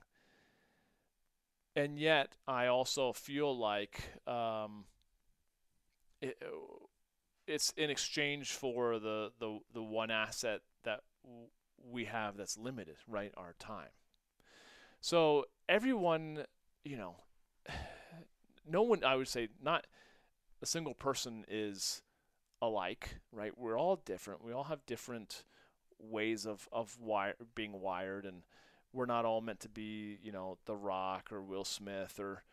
And 1.76 2.00
yet, 2.00 2.30
I 2.48 2.66
also 2.66 3.14
feel 3.14 3.56
like 3.56 4.02
um, 4.26 4.86
it, 6.22 6.42
it's 7.46 7.72
in 7.78 7.92
exchange 7.92 8.54
for 8.54 8.98
the, 8.98 9.32
the 9.40 9.60
the 9.74 9.84
one 9.84 10.10
asset 10.10 10.62
that 10.84 11.02
we 11.88 12.06
have 12.06 12.36
that's 12.36 12.58
limited, 12.58 12.96
right? 13.08 13.32
Our 13.38 13.54
time. 13.60 13.90
So 15.02 15.46
everyone, 15.70 16.46
you 16.84 16.98
know, 16.98 17.18
no 18.68 18.82
one, 18.82 19.04
I 19.04 19.16
would 19.16 19.28
say, 19.28 19.50
not 19.62 19.86
a 20.62 20.66
single 20.66 20.96
person 20.96 21.46
is 21.48 22.02
alike, 22.62 23.18
right? 23.32 23.58
We're 23.58 23.80
all 23.80 23.98
different. 24.06 24.44
We 24.44 24.52
all 24.54 24.66
have 24.66 24.86
different 24.86 25.44
ways 26.00 26.46
of 26.46 26.68
of 26.72 26.98
wire, 27.00 27.36
being 27.56 27.80
wired, 27.82 28.26
and 28.26 28.44
we're 28.94 29.06
not 29.06 29.26
all 29.26 29.42
meant 29.42 29.60
to 29.62 29.70
be, 29.70 30.18
you 30.22 30.32
know, 30.32 30.58
The 30.66 30.76
Rock 30.76 31.32
or 31.32 31.42
Will 31.42 31.66
Smith 31.66 32.20
or 32.20 32.44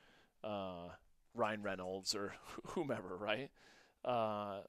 uh, 0.43 0.91
Ryan 1.35 1.63
Reynolds 1.63 2.15
or 2.15 2.35
whomever, 2.69 3.17
right? 3.17 3.51
Uh, 4.05 4.61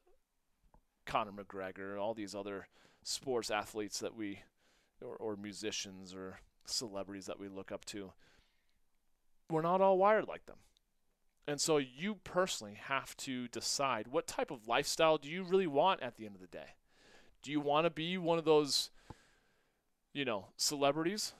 Conor 1.06 1.32
McGregor, 1.32 2.00
all 2.00 2.13
these 2.13 2.34
other 2.34 2.68
sports 3.04 3.51
athletes 3.51 4.00
that 4.00 4.15
we, 4.15 4.39
or, 5.01 5.15
or 5.18 5.36
musicians 5.36 6.13
or 6.15 6.39
celebrities 6.65 7.25
that 7.25 7.39
we 7.39 7.48
look 7.48 7.72
up 7.72 7.86
to, 7.86 8.12
we're 9.50 9.62
not 9.62 9.82
all 9.82 9.98
wired 9.98 10.27
like 10.27 10.46
them. 10.46 10.58
And 11.47 11.61
so 11.61 11.77
you 11.77 12.15
personally 12.23 12.77
have 12.87 13.15
to 13.17 13.47
decide 13.49 14.07
what 14.07 14.27
type 14.27 14.49
of 14.49 14.67
lifestyle 14.67 15.17
do 15.17 15.29
you 15.29 15.43
really 15.43 15.67
want 15.67 16.01
at 16.01 16.15
the 16.15 16.25
end 16.25 16.35
of 16.35 16.41
the 16.41 16.47
day? 16.47 16.75
Do 17.43 17.51
you 17.51 17.59
want 17.59 17.85
to 17.85 17.91
be 17.91 18.17
one 18.17 18.39
of 18.39 18.45
those, 18.45 18.89
you 20.11 20.25
know, 20.25 20.47
celebrities 20.57 21.33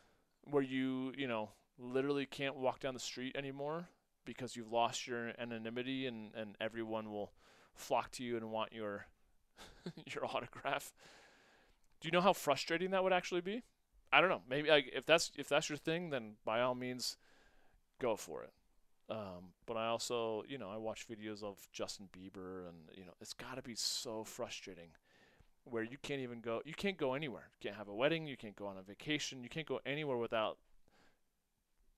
where 0.44 0.62
you, 0.62 1.12
you 1.18 1.28
know, 1.28 1.50
literally 1.80 2.28
can't 2.28 2.56
walk 2.56 2.80
down 2.80 2.94
the 2.94 3.00
street 3.00 3.36
anymore 3.36 3.90
because 4.26 4.56
you've 4.56 4.72
lost 4.72 5.08
your 5.08 5.32
anonymity 5.40 6.06
and, 6.06 6.34
and 6.36 6.56
everyone 6.62 7.12
will 7.12 7.32
flock 7.74 8.12
to 8.12 8.24
you 8.24 8.38
and 8.38 8.52
want 8.52 8.74
your 8.74 9.08
your 10.14 10.26
autograph. 10.26 10.94
Do 12.00 12.08
you 12.08 12.12
know 12.12 12.22
how 12.22 12.34
frustrating 12.34 12.92
that 12.92 13.04
would 13.04 13.14
actually 13.14 13.42
be? 13.42 13.64
I 14.14 14.22
don't 14.22 14.30
know. 14.30 14.42
Maybe 14.48 14.70
like, 14.70 14.92
if 14.94 15.06
that's 15.06 15.32
if 15.36 15.50
that's 15.50 15.70
your 15.70 15.78
thing, 15.78 16.10
then 16.12 16.34
by 16.46 16.62
all 16.62 16.76
means, 16.76 17.18
go 18.00 18.16
for 18.16 18.44
it. 18.44 18.52
Um, 19.10 19.54
but 19.68 19.78
I 19.78 19.88
also, 19.88 20.44
you 20.48 20.58
know, 20.58 20.70
I 20.70 20.78
watch 20.78 21.08
videos 21.08 21.44
of 21.44 21.68
Justin 21.72 22.08
Bieber, 22.12 22.68
and 22.68 22.90
you 22.96 23.06
know, 23.06 23.14
it's 23.22 23.34
got 23.34 23.56
to 23.56 23.62
be 23.62 23.76
so 23.76 24.24
frustrating 24.24 24.90
where 25.64 25.84
you 25.84 25.98
can't 26.02 26.22
even 26.22 26.40
go. 26.40 26.62
You 26.66 26.74
can't 26.74 26.98
go 26.98 27.14
anywhere. 27.14 27.50
You 27.54 27.70
can't 27.70 27.78
have 27.78 27.88
a 27.88 27.94
wedding. 27.94 28.26
You 28.26 28.38
can't 28.38 28.56
go 28.56 28.66
on 28.66 28.78
a 28.78 28.82
vacation. 28.82 29.44
You 29.44 29.50
can't 29.50 29.68
go 29.68 29.80
anywhere 29.86 30.18
without 30.18 30.58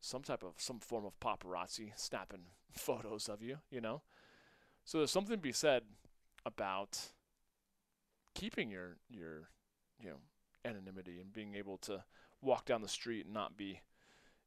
some 0.01 0.21
type 0.21 0.43
of 0.43 0.53
some 0.57 0.79
form 0.79 1.05
of 1.05 1.19
paparazzi 1.19 1.91
snapping 1.95 2.45
photos 2.71 3.29
of 3.29 3.41
you. 3.41 3.59
You 3.71 3.81
know, 3.81 4.01
so 4.83 4.97
there's 4.97 5.11
something 5.11 5.35
to 5.35 5.41
be 5.41 5.53
said 5.53 5.83
about 6.45 6.99
keeping 8.33 8.69
your 8.69 8.97
your 9.09 9.49
you 10.01 10.09
know 10.09 10.17
anonymity 10.65 11.19
and 11.19 11.31
being 11.31 11.55
able 11.55 11.77
to 11.77 12.03
walk 12.41 12.65
down 12.65 12.81
the 12.81 12.87
street 12.87 13.25
and 13.25 13.33
not 13.33 13.57
be, 13.57 13.81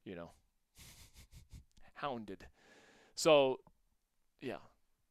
you 0.04 0.14
know, 0.14 0.30
hounded. 2.00 2.46
So, 3.14 3.60
yeah, 4.40 4.58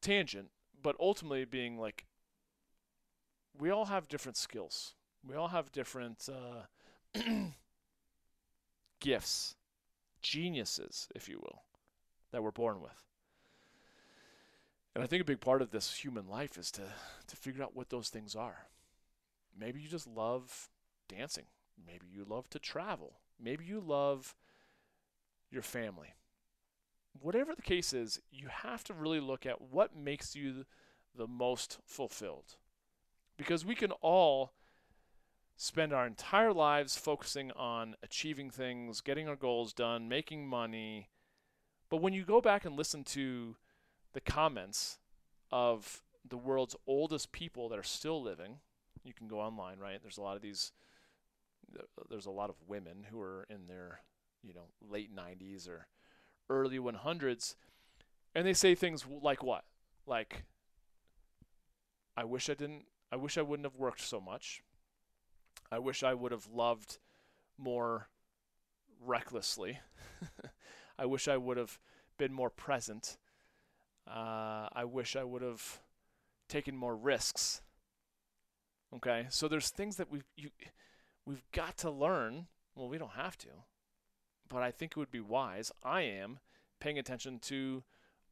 tangent, 0.02 0.50
but 0.82 0.96
ultimately 1.00 1.46
being 1.46 1.78
like, 1.78 2.06
we 3.58 3.70
all 3.70 3.86
have 3.86 4.08
different 4.08 4.38
skills. 4.38 4.94
We 5.28 5.36
all 5.36 5.50
have 5.50 5.72
different 5.72 6.28
uh, 6.30 7.20
gifts, 9.00 9.56
geniuses, 10.22 11.08
if 11.14 11.28
you 11.28 11.40
will, 11.40 11.64
that 12.32 12.42
we're 12.42 12.52
born 12.52 12.82
with. 12.82 13.04
And 14.96 15.04
I 15.04 15.08
think 15.08 15.22
a 15.22 15.26
big 15.26 15.40
part 15.40 15.62
of 15.62 15.72
this 15.72 15.94
human 15.94 16.28
life 16.28 16.58
is 16.58 16.72
to, 16.72 16.82
to 17.28 17.36
figure 17.36 17.64
out 17.64 17.76
what 17.76 17.90
those 17.90 18.10
things 18.10 18.36
are. 18.36 18.68
Maybe 19.58 19.82
you 19.82 19.88
just 19.88 20.08
love 20.08 20.70
dancing. 21.08 21.46
Maybe 21.86 22.08
you 22.12 22.26
love 22.28 22.50
to 22.50 22.60
travel. 22.60 23.20
Maybe 23.42 23.66
you 23.66 23.80
love 23.80 24.36
your 25.52 25.62
family. 25.62 26.14
Whatever 27.14 27.54
the 27.56 27.62
case 27.62 27.94
is, 27.94 28.20
you 28.32 28.48
have 28.48 28.84
to 28.86 28.94
really 28.94 29.20
look 29.20 29.46
at 29.46 29.62
what 29.62 29.96
makes 29.96 30.36
you 30.36 30.66
the 31.16 31.28
most 31.28 31.80
fulfilled. 31.86 32.56
Because 33.38 33.66
we 33.66 33.76
can 33.76 33.92
all 34.02 34.54
spend 35.56 35.92
our 35.92 36.08
entire 36.08 36.54
lives 36.54 36.98
focusing 36.98 37.52
on 37.52 37.96
achieving 38.02 38.50
things, 38.50 39.02
getting 39.02 39.28
our 39.28 39.36
goals 39.36 39.74
done, 39.74 40.08
making 40.08 40.48
money. 40.48 41.10
But 41.90 42.02
when 42.02 42.14
you 42.14 42.24
go 42.24 42.40
back 42.40 42.64
and 42.64 42.78
listen 42.78 43.04
to 43.06 43.58
the 44.14 44.22
comments 44.22 45.00
of 45.52 46.02
the 46.28 46.38
world's 46.38 46.76
oldest 46.88 47.32
people 47.32 47.68
that 47.70 47.80
are 47.80 47.84
still 47.84 48.22
living, 48.22 48.60
you 49.04 49.14
can 49.14 49.28
go 49.28 49.40
online, 49.40 49.80
right? 49.80 50.00
There's 50.02 50.18
a 50.18 50.22
lot 50.22 50.36
of 50.36 50.42
these 50.42 50.72
there's 52.10 52.26
a 52.26 52.32
lot 52.32 52.50
of 52.50 52.56
women 52.68 53.06
who 53.12 53.22
are 53.22 53.46
in 53.50 53.68
their, 53.68 54.00
you 54.44 54.54
know, 54.54 54.70
late 54.82 55.16
90s 55.16 55.68
or 55.68 55.88
early 56.50 56.80
100s, 56.80 57.56
and 58.36 58.46
they 58.46 58.54
say 58.54 58.76
things 58.76 59.06
like 59.22 59.44
what? 59.44 59.64
Like, 60.06 60.46
I 62.18 62.24
wish 62.24 62.50
I 62.50 62.54
didn't, 62.54 62.86
I 63.12 63.16
wish 63.16 63.38
I 63.38 63.42
wouldn't 63.42 63.66
have 63.66 63.76
worked 63.76 64.02
so 64.02 64.20
much. 64.20 64.62
I 65.72 65.80
wish 65.80 66.04
I 66.04 66.14
would 66.14 66.32
have 66.32 66.48
loved 66.52 66.98
more 67.58 68.10
recklessly. 69.00 69.80
I 71.00 71.06
wish 71.06 71.28
I 71.28 71.38
would 71.38 71.58
have 71.58 71.80
been 72.18 72.34
more 72.34 72.50
present. 72.50 73.18
Uh, 74.08 74.68
I 74.74 74.86
wish 74.86 75.16
I 75.16 75.24
would 75.24 75.42
have 75.42 75.80
taken 76.48 76.76
more 76.76 76.96
risks. 76.96 77.62
Okay, 78.96 79.28
so 79.30 79.48
there's 79.48 79.70
things 79.70 79.98
that 79.98 80.10
we 80.10 80.22
you 80.36 80.50
we've 81.26 81.44
got 81.52 81.78
to 81.78 81.92
learn. 81.92 82.48
Well, 82.76 82.90
we 82.90 82.98
don't 82.98 83.12
have 83.12 83.38
to, 83.40 83.50
but 84.50 84.64
I 84.64 84.72
think 84.72 84.92
it 84.92 84.98
would 84.98 85.12
be 85.12 85.20
wise. 85.20 85.72
I 85.84 86.02
am 86.02 86.40
paying 86.80 87.00
attention 87.00 87.40
to 87.40 87.84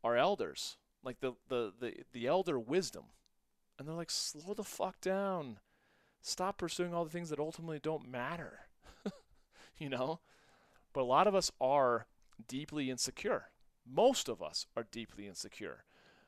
our 0.04 0.18
elders, 0.18 0.78
like 1.04 1.20
the 1.20 1.34
the 1.48 1.74
the, 1.80 1.94
the 2.14 2.28
elder 2.28 2.60
wisdom, 2.60 3.06
and 3.78 3.88
they're 3.88 3.96
like, 3.96 4.12
slow 4.12 4.54
the 4.54 4.64
fuck 4.64 5.00
down, 5.02 5.60
stop 6.22 6.58
pursuing 6.58 6.94
all 6.94 7.04
the 7.04 7.12
things 7.12 7.30
that 7.30 7.40
ultimately 7.40 7.80
don't 7.80 8.10
matter, 8.10 8.62
you 9.78 9.90
know. 9.90 10.20
But 10.94 11.02
a 11.02 11.04
lot 11.04 11.28
of 11.28 11.36
us 11.36 11.52
are 11.62 12.08
deeply 12.48 12.90
insecure. 12.90 13.50
Most 13.86 14.28
of 14.28 14.42
us 14.42 14.66
are 14.76 14.88
deeply 14.92 15.28
insecure. 15.28 15.84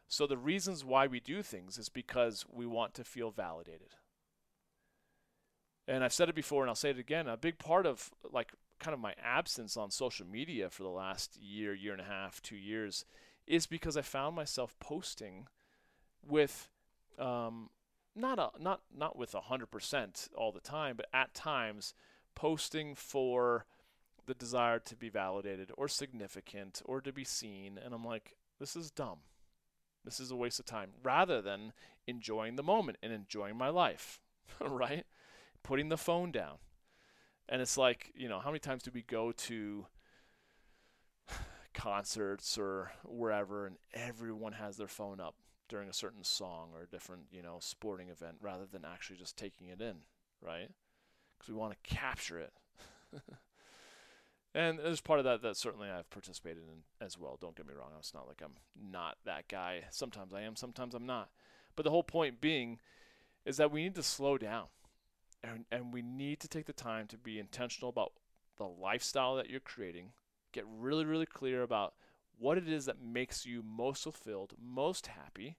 So 0.07 0.25
the 0.25 0.37
reasons 0.37 0.85
why 0.85 1.07
we 1.07 1.19
do 1.19 1.41
things 1.41 1.77
is 1.77 1.89
because 1.89 2.45
we 2.51 2.65
want 2.65 2.93
to 2.95 3.03
feel 3.03 3.31
validated 3.31 3.95
and 5.89 6.03
I've 6.03 6.13
said 6.13 6.29
it 6.29 6.35
before 6.35 6.61
and 6.61 6.69
I'll 6.69 6.75
say 6.75 6.91
it 6.91 6.99
again, 6.99 7.27
a 7.27 7.35
big 7.35 7.57
part 7.57 7.85
of 7.85 8.11
like 8.31 8.53
kind 8.79 8.93
of 8.93 8.99
my 8.99 9.13
absence 9.23 9.77
on 9.77 9.91
social 9.91 10.25
media 10.25 10.69
for 10.69 10.83
the 10.83 10.89
last 10.89 11.37
year, 11.37 11.73
year 11.73 11.91
and 11.91 12.01
a 12.01 12.05
half, 12.05 12.41
two 12.41 12.55
years 12.55 13.05
is 13.47 13.65
because 13.65 13.97
I 13.97 14.01
found 14.01 14.35
myself 14.35 14.75
posting 14.79 15.47
with 16.27 16.69
um, 17.17 17.69
not 18.15 18.39
a, 18.39 18.49
not 18.59 18.81
not 18.95 19.17
with 19.17 19.33
hundred 19.33 19.71
percent 19.71 20.27
all 20.35 20.51
the 20.51 20.59
time, 20.59 20.95
but 20.95 21.07
at 21.13 21.33
times 21.33 21.93
posting 22.35 22.95
for 22.95 23.65
the 24.25 24.33
desire 24.33 24.79
to 24.79 24.95
be 24.95 25.09
validated 25.09 25.71
or 25.75 25.87
significant 25.87 26.81
or 26.85 27.01
to 27.01 27.11
be 27.11 27.23
seen, 27.23 27.79
and 27.83 27.93
I'm 27.93 28.05
like, 28.05 28.35
this 28.59 28.75
is 28.75 28.91
dumb. 28.91 29.19
This 30.05 30.19
is 30.19 30.31
a 30.31 30.35
waste 30.35 30.59
of 30.59 30.65
time 30.65 30.91
rather 31.03 31.41
than 31.41 31.73
enjoying 32.07 32.55
the 32.55 32.63
moment 32.63 32.97
and 33.01 33.11
enjoying 33.11 33.57
my 33.57 33.69
life, 33.69 34.19
right? 34.61 35.05
putting 35.63 35.89
the 35.89 35.97
phone 35.97 36.31
down. 36.31 36.57
And 37.49 37.61
it's 37.63 37.77
like, 37.77 38.11
you 38.15 38.29
know, 38.29 38.39
how 38.39 38.49
many 38.49 38.59
times 38.59 38.83
do 38.83 38.91
we 38.93 39.01
go 39.01 39.31
to 39.31 39.87
concerts 41.73 42.57
or 42.59 42.91
wherever 43.03 43.65
and 43.65 43.77
everyone 43.93 44.53
has 44.53 44.77
their 44.77 44.87
phone 44.87 45.19
up 45.19 45.33
during 45.67 45.89
a 45.89 45.93
certain 45.93 46.23
song 46.23 46.69
or 46.75 46.83
a 46.83 46.87
different, 46.87 47.23
you 47.31 47.41
know, 47.41 47.57
sporting 47.59 48.09
event 48.09 48.35
rather 48.39 48.65
than 48.71 48.85
actually 48.85 49.17
just 49.17 49.35
taking 49.35 49.67
it 49.67 49.81
in, 49.81 49.95
right? 50.41 50.69
Because 51.37 51.51
we 51.51 51.59
want 51.59 51.73
to 51.73 51.95
capture 51.95 52.39
it. 52.39 52.53
and 54.53 54.77
there's 54.77 55.01
part 55.01 55.19
of 55.19 55.25
that 55.25 55.41
that 55.41 55.57
certainly 55.57 55.89
I've 55.89 56.09
participated 56.11 56.63
in 56.63 57.05
as 57.05 57.17
well. 57.17 57.37
Don't 57.41 57.55
get 57.55 57.67
me 57.67 57.73
wrong. 57.73 57.91
It's 57.97 58.13
not 58.13 58.27
like 58.27 58.41
I'm 58.43 58.57
not 58.91 59.17
that 59.25 59.47
guy. 59.47 59.85
Sometimes 59.89 60.35
I 60.35 60.41
am, 60.41 60.55
sometimes 60.55 60.93
I'm 60.93 61.07
not. 61.07 61.29
But 61.75 61.83
the 61.83 61.91
whole 61.91 62.03
point 62.03 62.41
being 62.41 62.79
is 63.43 63.57
that 63.57 63.71
we 63.71 63.81
need 63.81 63.95
to 63.95 64.03
slow 64.03 64.37
down 64.37 64.65
and, 65.43 65.65
and 65.71 65.93
we 65.93 66.01
need 66.01 66.39
to 66.41 66.47
take 66.47 66.65
the 66.65 66.73
time 66.73 67.07
to 67.07 67.17
be 67.17 67.39
intentional 67.39 67.89
about 67.89 68.13
the 68.57 68.65
lifestyle 68.65 69.35
that 69.35 69.49
you're 69.49 69.59
creating. 69.59 70.11
Get 70.51 70.65
really 70.67 71.05
really 71.05 71.25
clear 71.25 71.61
about 71.61 71.93
what 72.37 72.57
it 72.57 72.67
is 72.67 72.85
that 72.85 73.01
makes 73.01 73.45
you 73.45 73.61
most 73.61 74.03
fulfilled 74.03 74.53
most 74.61 75.07
happy 75.07 75.57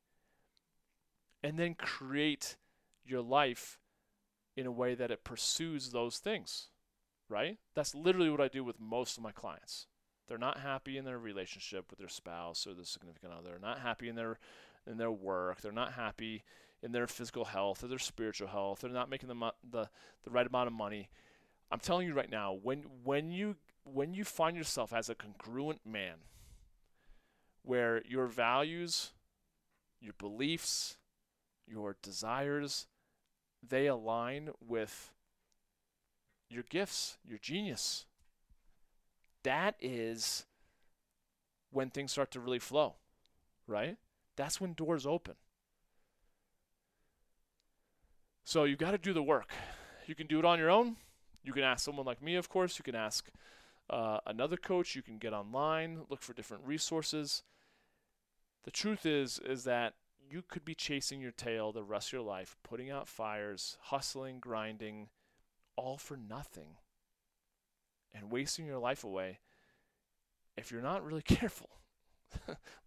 and 1.42 1.58
then 1.58 1.74
create 1.74 2.56
your 3.04 3.20
life 3.20 3.78
in 4.56 4.66
a 4.66 4.72
way 4.72 4.94
that 4.94 5.10
it 5.10 5.24
pursues 5.24 5.90
those 5.90 6.18
things 6.18 6.68
right? 7.30 7.58
That's 7.74 7.94
literally 7.94 8.28
what 8.28 8.40
i 8.40 8.48
do 8.48 8.64
with 8.64 8.80
most 8.80 9.16
of 9.16 9.22
my 9.22 9.30
clients. 9.30 9.86
They're 10.26 10.36
not 10.36 10.58
happy 10.58 10.98
in 10.98 11.04
their 11.04 11.18
relationship 11.18 11.86
with 11.88 11.98
their 11.98 12.08
spouse 12.08 12.66
or 12.66 12.74
their 12.74 12.84
significant 12.84 13.32
other 13.32 13.50
they're 13.50 13.58
not 13.58 13.80
happy 13.80 14.08
in 14.08 14.16
their 14.16 14.38
in 14.86 14.98
their 14.98 15.10
work. 15.10 15.60
They're 15.60 15.72
not 15.72 15.94
happy 15.94 16.42
in 16.82 16.92
their 16.92 17.06
physical 17.06 17.44
health 17.44 17.84
or 17.84 17.88
their 17.88 17.98
spiritual 17.98 18.48
health. 18.48 18.80
They're 18.80 18.90
not 18.90 19.10
making 19.10 19.28
the, 19.28 19.52
the, 19.70 19.88
the 20.24 20.30
right 20.30 20.46
amount 20.46 20.68
of 20.68 20.72
money. 20.72 21.08
I'm 21.70 21.80
telling 21.80 22.06
you 22.06 22.14
right 22.14 22.30
now, 22.30 22.58
when, 22.62 22.84
when, 23.04 23.30
you, 23.30 23.56
when 23.84 24.14
you 24.14 24.24
find 24.24 24.56
yourself 24.56 24.92
as 24.92 25.08
a 25.08 25.14
congruent 25.14 25.80
man, 25.86 26.16
where 27.62 28.02
your 28.06 28.26
values, 28.26 29.12
your 30.00 30.14
beliefs, 30.18 30.96
your 31.66 31.96
desires, 32.02 32.86
they 33.66 33.86
align 33.86 34.50
with 34.66 35.12
your 36.48 36.64
gifts, 36.68 37.18
your 37.24 37.38
genius. 37.38 38.06
That 39.44 39.74
is 39.80 40.46
when 41.70 41.90
things 41.90 42.12
start 42.12 42.30
to 42.32 42.40
really 42.40 42.58
flow, 42.58 42.94
right? 43.66 43.96
That's 44.36 44.60
when 44.60 44.72
doors 44.72 45.06
open. 45.06 45.34
So 48.50 48.64
you've 48.64 48.80
got 48.80 48.90
to 48.90 48.98
do 48.98 49.12
the 49.12 49.22
work. 49.22 49.52
You 50.08 50.16
can 50.16 50.26
do 50.26 50.40
it 50.40 50.44
on 50.44 50.58
your 50.58 50.70
own. 50.70 50.96
You 51.44 51.52
can 51.52 51.62
ask 51.62 51.84
someone 51.84 52.04
like 52.04 52.20
me, 52.20 52.34
of 52.34 52.48
course. 52.48 52.80
You 52.80 52.82
can 52.82 52.96
ask 52.96 53.30
uh, 53.88 54.18
another 54.26 54.56
coach. 54.56 54.96
You 54.96 55.02
can 55.02 55.18
get 55.18 55.32
online, 55.32 56.00
look 56.08 56.20
for 56.20 56.32
different 56.32 56.64
resources. 56.66 57.44
The 58.64 58.72
truth 58.72 59.06
is, 59.06 59.38
is 59.38 59.62
that 59.64 59.94
you 60.28 60.42
could 60.42 60.64
be 60.64 60.74
chasing 60.74 61.20
your 61.20 61.30
tail 61.30 61.70
the 61.70 61.84
rest 61.84 62.08
of 62.08 62.14
your 62.14 62.22
life, 62.22 62.56
putting 62.64 62.90
out 62.90 63.06
fires, 63.06 63.76
hustling, 63.82 64.40
grinding, 64.40 65.10
all 65.76 65.96
for 65.96 66.16
nothing, 66.16 66.78
and 68.12 68.32
wasting 68.32 68.66
your 68.66 68.78
life 68.78 69.04
away 69.04 69.38
if 70.56 70.72
you're 70.72 70.82
not 70.82 71.06
really 71.06 71.22
careful. 71.38 71.70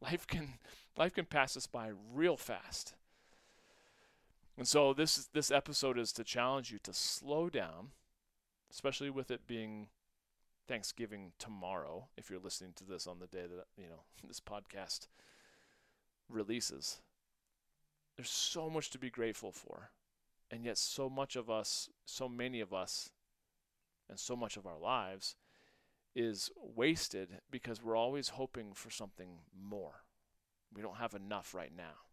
life 0.02 0.28
can 0.28 0.56
life 0.98 1.14
can 1.14 1.24
pass 1.24 1.56
us 1.56 1.68
by 1.68 1.90
real 2.14 2.36
fast. 2.36 2.96
And 4.58 4.68
so 4.68 4.94
this 4.94 5.30
this 5.34 5.52
episode 5.52 5.98
is 5.98 6.12
to 6.14 6.24
challenge 6.24 6.72
you 6.72 6.80
to 6.84 6.94
slow 6.94 7.50
down, 7.50 7.90
especially 8.72 9.10
with 9.10 9.32
it 9.32 9.48
being 9.48 9.88
Thanksgiving 10.68 11.34
tomorrow 11.40 12.08
if 12.18 12.30
you're 12.30 12.40
listening 12.40 12.74
to 12.76 12.84
this 12.84 13.08
on 13.08 13.20
the 13.20 13.28
day 13.28 13.46
that 13.48 13.66
you 13.78 13.88
know 13.88 14.04
this 14.28 14.40
podcast 14.40 15.08
releases. 16.30 17.02
There's 18.16 18.30
so 18.30 18.70
much 18.70 18.92
to 18.92 19.00
be 19.00 19.10
grateful 19.10 19.52
for. 19.52 19.90
And 20.52 20.66
yet 20.66 20.78
so 20.78 21.10
much 21.10 21.36
of 21.36 21.50
us, 21.50 21.90
so 22.06 22.30
many 22.30 22.60
of 22.60 22.74
us 22.74 23.10
and 24.08 24.20
so 24.20 24.36
much 24.36 24.56
of 24.56 24.68
our 24.68 24.78
lives 24.78 25.36
is 26.16 26.52
wasted 26.56 27.40
because 27.50 27.82
we're 27.82 27.96
always 27.96 28.30
hoping 28.30 28.74
for 28.74 28.92
something 28.92 29.40
more. 29.60 30.04
We 30.72 30.84
don't 30.84 30.98
have 30.98 31.16
enough 31.16 31.56
right 31.56 31.72
now 31.76 32.04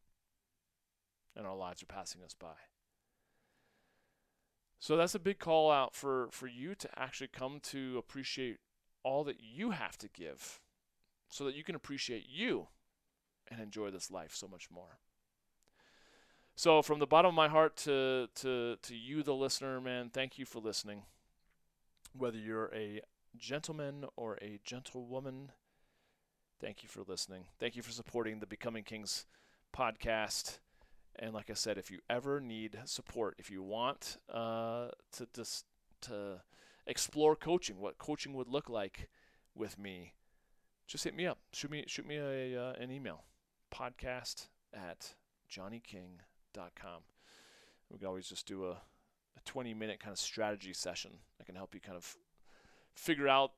and 1.37 1.47
our 1.47 1.57
lives 1.57 1.83
are 1.83 1.87
passing 1.87 2.23
us 2.23 2.35
by. 2.35 2.55
So 4.79 4.97
that's 4.97 5.15
a 5.15 5.19
big 5.19 5.39
call 5.39 5.71
out 5.71 5.95
for, 5.95 6.29
for 6.31 6.47
you 6.47 6.75
to 6.75 6.89
actually 6.97 7.29
come 7.29 7.61
to 7.65 7.99
appreciate 7.99 8.59
all 9.03 9.25
that 9.25 9.41
you 9.41 9.71
have 9.71 9.99
to 9.99 10.09
give 10.09 10.61
so 11.29 11.45
that 11.45 11.55
you 11.55 11.65
can 11.65 11.75
appreciate 11.75 12.27
you 12.29 12.69
and 13.51 13.61
enjoy 13.61 13.91
this 13.91 14.11
life 14.11 14.35
so 14.35 14.49
much 14.49 14.71
more. 14.71 14.99
So 16.57 16.83
from 16.83 16.99
the 16.99 17.07
bottom 17.07 17.31
of 17.31 17.35
my 17.35 17.49
heart 17.49 17.77
to 17.79 18.29
to 18.37 18.77
to 18.83 18.95
you 18.95 19.23
the 19.23 19.35
listener, 19.35 19.81
man, 19.81 20.11
thank 20.13 20.39
you 20.39 20.45
for 20.45 20.59
listening. 20.59 21.05
Whether 22.13 22.37
you're 22.37 22.71
a 22.75 23.01
gentleman 23.37 24.05
or 24.17 24.35
a 24.43 24.61
gentlewoman, 24.65 25.53
thank 26.61 26.83
you 26.83 26.89
for 26.89 27.03
listening. 27.07 27.45
Thank 27.59 27.77
you 27.77 27.83
for 27.83 27.93
supporting 27.93 28.41
the 28.41 28.47
Becoming 28.47 28.85
Kings 28.85 29.25
podcast. 29.75 30.59
And 31.23 31.35
like 31.35 31.51
I 31.51 31.55
said, 31.55 31.77
if 31.77 31.91
you 31.91 31.99
ever 32.09 32.41
need 32.41 32.79
support, 32.87 33.35
if 33.39 33.51
you 33.51 33.63
want 33.63 34.17
uh, 34.33 34.89
to 35.13 35.29
just 35.35 35.67
to 36.03 36.41
explore 36.87 37.37
coaching, 37.37 37.79
what 37.79 37.99
coaching 37.99 38.33
would 38.33 38.49
look 38.49 38.71
like 38.71 39.11
with 39.55 39.79
me, 39.79 40.15
just 40.87 41.05
hit 41.05 41.15
me 41.15 41.27
up. 41.27 41.39
Shoot 41.53 41.71
me 41.71 41.85
shoot 41.87 42.07
me 42.07 42.17
a 42.17 42.59
uh, 42.59 42.73
an 42.81 42.91
email, 42.91 43.25
podcast 43.71 44.49
at 44.73 45.15
johnnyking.com. 45.51 47.03
We 47.91 47.99
can 47.99 48.07
always 48.07 48.29
just 48.29 48.47
do 48.47 48.65
a, 48.65 48.71
a 48.71 49.41
20 49.45 49.75
minute 49.75 50.01
kind 50.01 50.13
of 50.13 50.19
strategy 50.19 50.73
session. 50.73 51.11
I 51.39 51.45
can 51.45 51.55
help 51.55 51.75
you 51.75 51.81
kind 51.81 51.99
of 51.99 52.17
figure 52.95 53.29
out 53.29 53.53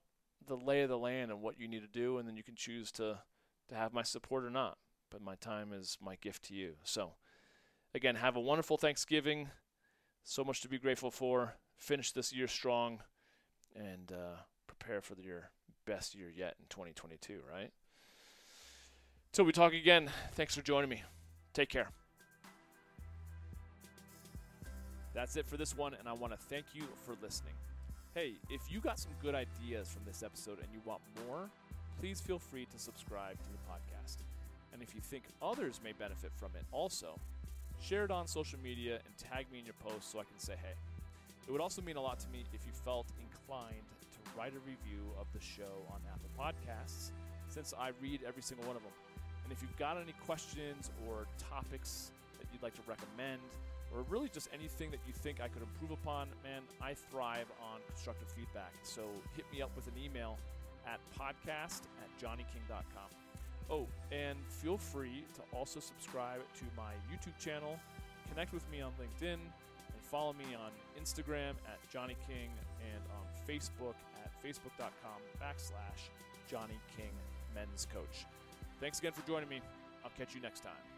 the 0.49 0.57
lay 0.57 0.83
of 0.83 0.89
the 0.89 0.99
land 0.99 1.31
and 1.31 1.41
what 1.41 1.61
you 1.61 1.69
need 1.69 1.83
to 1.83 1.87
do, 1.87 2.19
and 2.19 2.27
then 2.27 2.37
you 2.37 2.43
can 2.43 2.57
choose 2.57 2.91
to 2.93 3.21
to 3.69 3.75
have 3.77 3.93
my 3.93 4.03
support 4.03 4.45
or 4.45 4.51
not. 4.51 4.79
But 5.11 5.23
my 5.23 5.37
time 5.37 5.73
is 5.73 5.97
my 6.03 6.17
gift 6.17 6.43
to 6.47 6.55
you. 6.55 6.75
So 6.83 7.13
Again, 7.95 8.15
have 8.15 8.37
a 8.37 8.41
wonderful 8.41 8.79
Thanksgiving. 8.79 9.51
So 10.25 10.45
much 10.45 10.63
to 10.63 10.69
be 10.69 10.79
grateful 10.79 11.11
for. 11.11 11.55
Finish 11.77 12.13
this 12.13 12.33
year 12.33 12.49
strong 12.49 13.01
and 13.77 14.13
uh, 14.13 14.37
prepare 14.67 15.01
for 15.01 15.15
your 15.21 15.51
best 15.85 16.15
year 16.15 16.31
yet 16.35 16.55
in 16.59 16.67
2022, 16.71 17.41
right? 17.53 17.71
Till 19.33 19.45
we 19.45 19.53
talk 19.53 19.75
again, 19.75 20.11
thanks 20.33 20.55
for 20.55 20.63
joining 20.63 20.89
me. 20.89 21.03
Take 21.53 21.69
care. 21.69 21.89
That's 25.15 25.37
it 25.37 25.47
for 25.47 25.59
this 25.59 25.77
one, 25.77 25.93
and 25.95 26.09
I 26.09 26.15
want 26.15 26.33
to 26.33 26.39
thank 26.39 26.67
you 26.73 26.85
for 27.05 27.15
listening. 27.23 27.53
Hey, 28.15 28.35
if 28.49 28.61
you 28.71 28.81
got 28.81 28.99
some 28.99 29.13
good 29.21 29.35
ideas 29.35 29.89
from 29.89 30.03
this 30.07 30.23
episode 30.23 30.59
and 30.59 30.69
you 30.73 30.81
want 30.87 31.03
more, 31.27 31.51
please 32.01 32.21
feel 32.21 32.39
free 32.39 32.67
to 32.73 32.79
subscribe 32.79 33.39
to 33.43 33.51
the 33.51 33.59
podcast. 33.71 34.19
And 34.73 34.83
if 34.83 34.95
you 34.95 35.01
think 35.03 35.25
others 35.43 35.81
may 35.85 35.93
benefit 35.93 36.33
from 36.35 36.51
it 36.55 36.65
also, 36.73 37.19
Share 37.83 38.05
it 38.05 38.13
on 38.13 38.29
social 38.29 38.61
media 38.63 39.01
and 39.05 39.13
tag 39.19 39.51
me 39.51 39.59
in 39.59 39.65
your 39.65 39.75
post 39.81 40.13
so 40.13 40.21
I 40.21 40.23
can 40.23 40.39
say 40.39 40.55
hey. 40.55 40.75
It 41.49 41.51
would 41.51 41.61
also 41.61 41.83
mean 41.83 41.97
a 41.97 42.01
lot 42.01 42.21
to 42.21 42.29
me 42.29 42.45
if 42.55 42.65
you 42.65 42.73
felt 42.85 43.07
inclined 43.19 43.83
to 44.13 44.39
write 44.39 44.53
a 44.53 44.61
review 44.61 45.03
of 45.21 45.27
the 45.35 45.41
show 45.41 45.83
on 45.91 46.01
Apple 46.07 46.31
Podcasts, 46.39 47.11
since 47.49 47.75
I 47.77 47.91
read 48.01 48.21
every 48.27 48.41
single 48.41 48.67
one 48.67 48.77
of 48.77 48.83
them. 48.83 48.93
And 49.43 49.53
if 49.53 49.61
you've 49.61 49.77
got 49.77 49.97
any 49.97 50.15
questions 50.25 50.91
or 51.09 51.27
topics 51.51 52.13
that 52.39 52.47
you'd 52.53 52.63
like 52.63 52.75
to 52.75 52.83
recommend, 52.87 53.43
or 53.93 54.05
really 54.09 54.29
just 54.33 54.49
anything 54.55 54.91
that 54.93 55.01
you 55.07 55.13
think 55.13 55.41
I 55.41 55.49
could 55.49 55.63
improve 55.63 55.91
upon, 55.91 56.29
man, 56.45 56.63
I 56.81 56.95
thrive 56.95 57.51
on 57.61 57.81
constructive 57.89 58.29
feedback. 58.29 58.73
So 58.85 59.03
hit 59.37 59.45
me 59.53 59.61
up 59.61 59.75
with 59.75 59.89
an 59.89 59.95
email 60.03 60.39
at 60.87 61.01
podcast 61.19 61.83
at 62.01 62.09
johnnyking.com. 62.21 63.22
Oh, 63.71 63.87
and 64.11 64.39
feel 64.49 64.77
free 64.77 65.25
to 65.35 65.57
also 65.57 65.81
subscribe 65.81 66.41
to 66.57 66.65
my 66.77 66.93
YouTube 67.11 67.39
channel, 67.43 67.79
connect 68.29 68.53
with 68.53 68.69
me 68.71 68.81
on 68.81 68.93
LinkedIn, 69.01 69.35
and 69.35 70.03
follow 70.03 70.33
me 70.35 70.55
on 70.55 70.71
Instagram 71.01 71.53
at 71.67 71.79
Johnny 71.91 72.17
King 72.27 72.51
and 72.93 73.03
on 73.11 73.27
Facebook 73.49 73.95
at 74.23 74.31
facebook.com 74.45 75.21
backslash 75.41 76.11
Johnny 76.51 76.79
King 76.97 77.13
Men's 77.55 77.87
Coach. 77.93 78.27
Thanks 78.81 78.99
again 78.99 79.13
for 79.13 79.27
joining 79.27 79.49
me. 79.49 79.61
I'll 80.05 80.13
catch 80.19 80.35
you 80.35 80.41
next 80.41 80.61
time. 80.61 80.92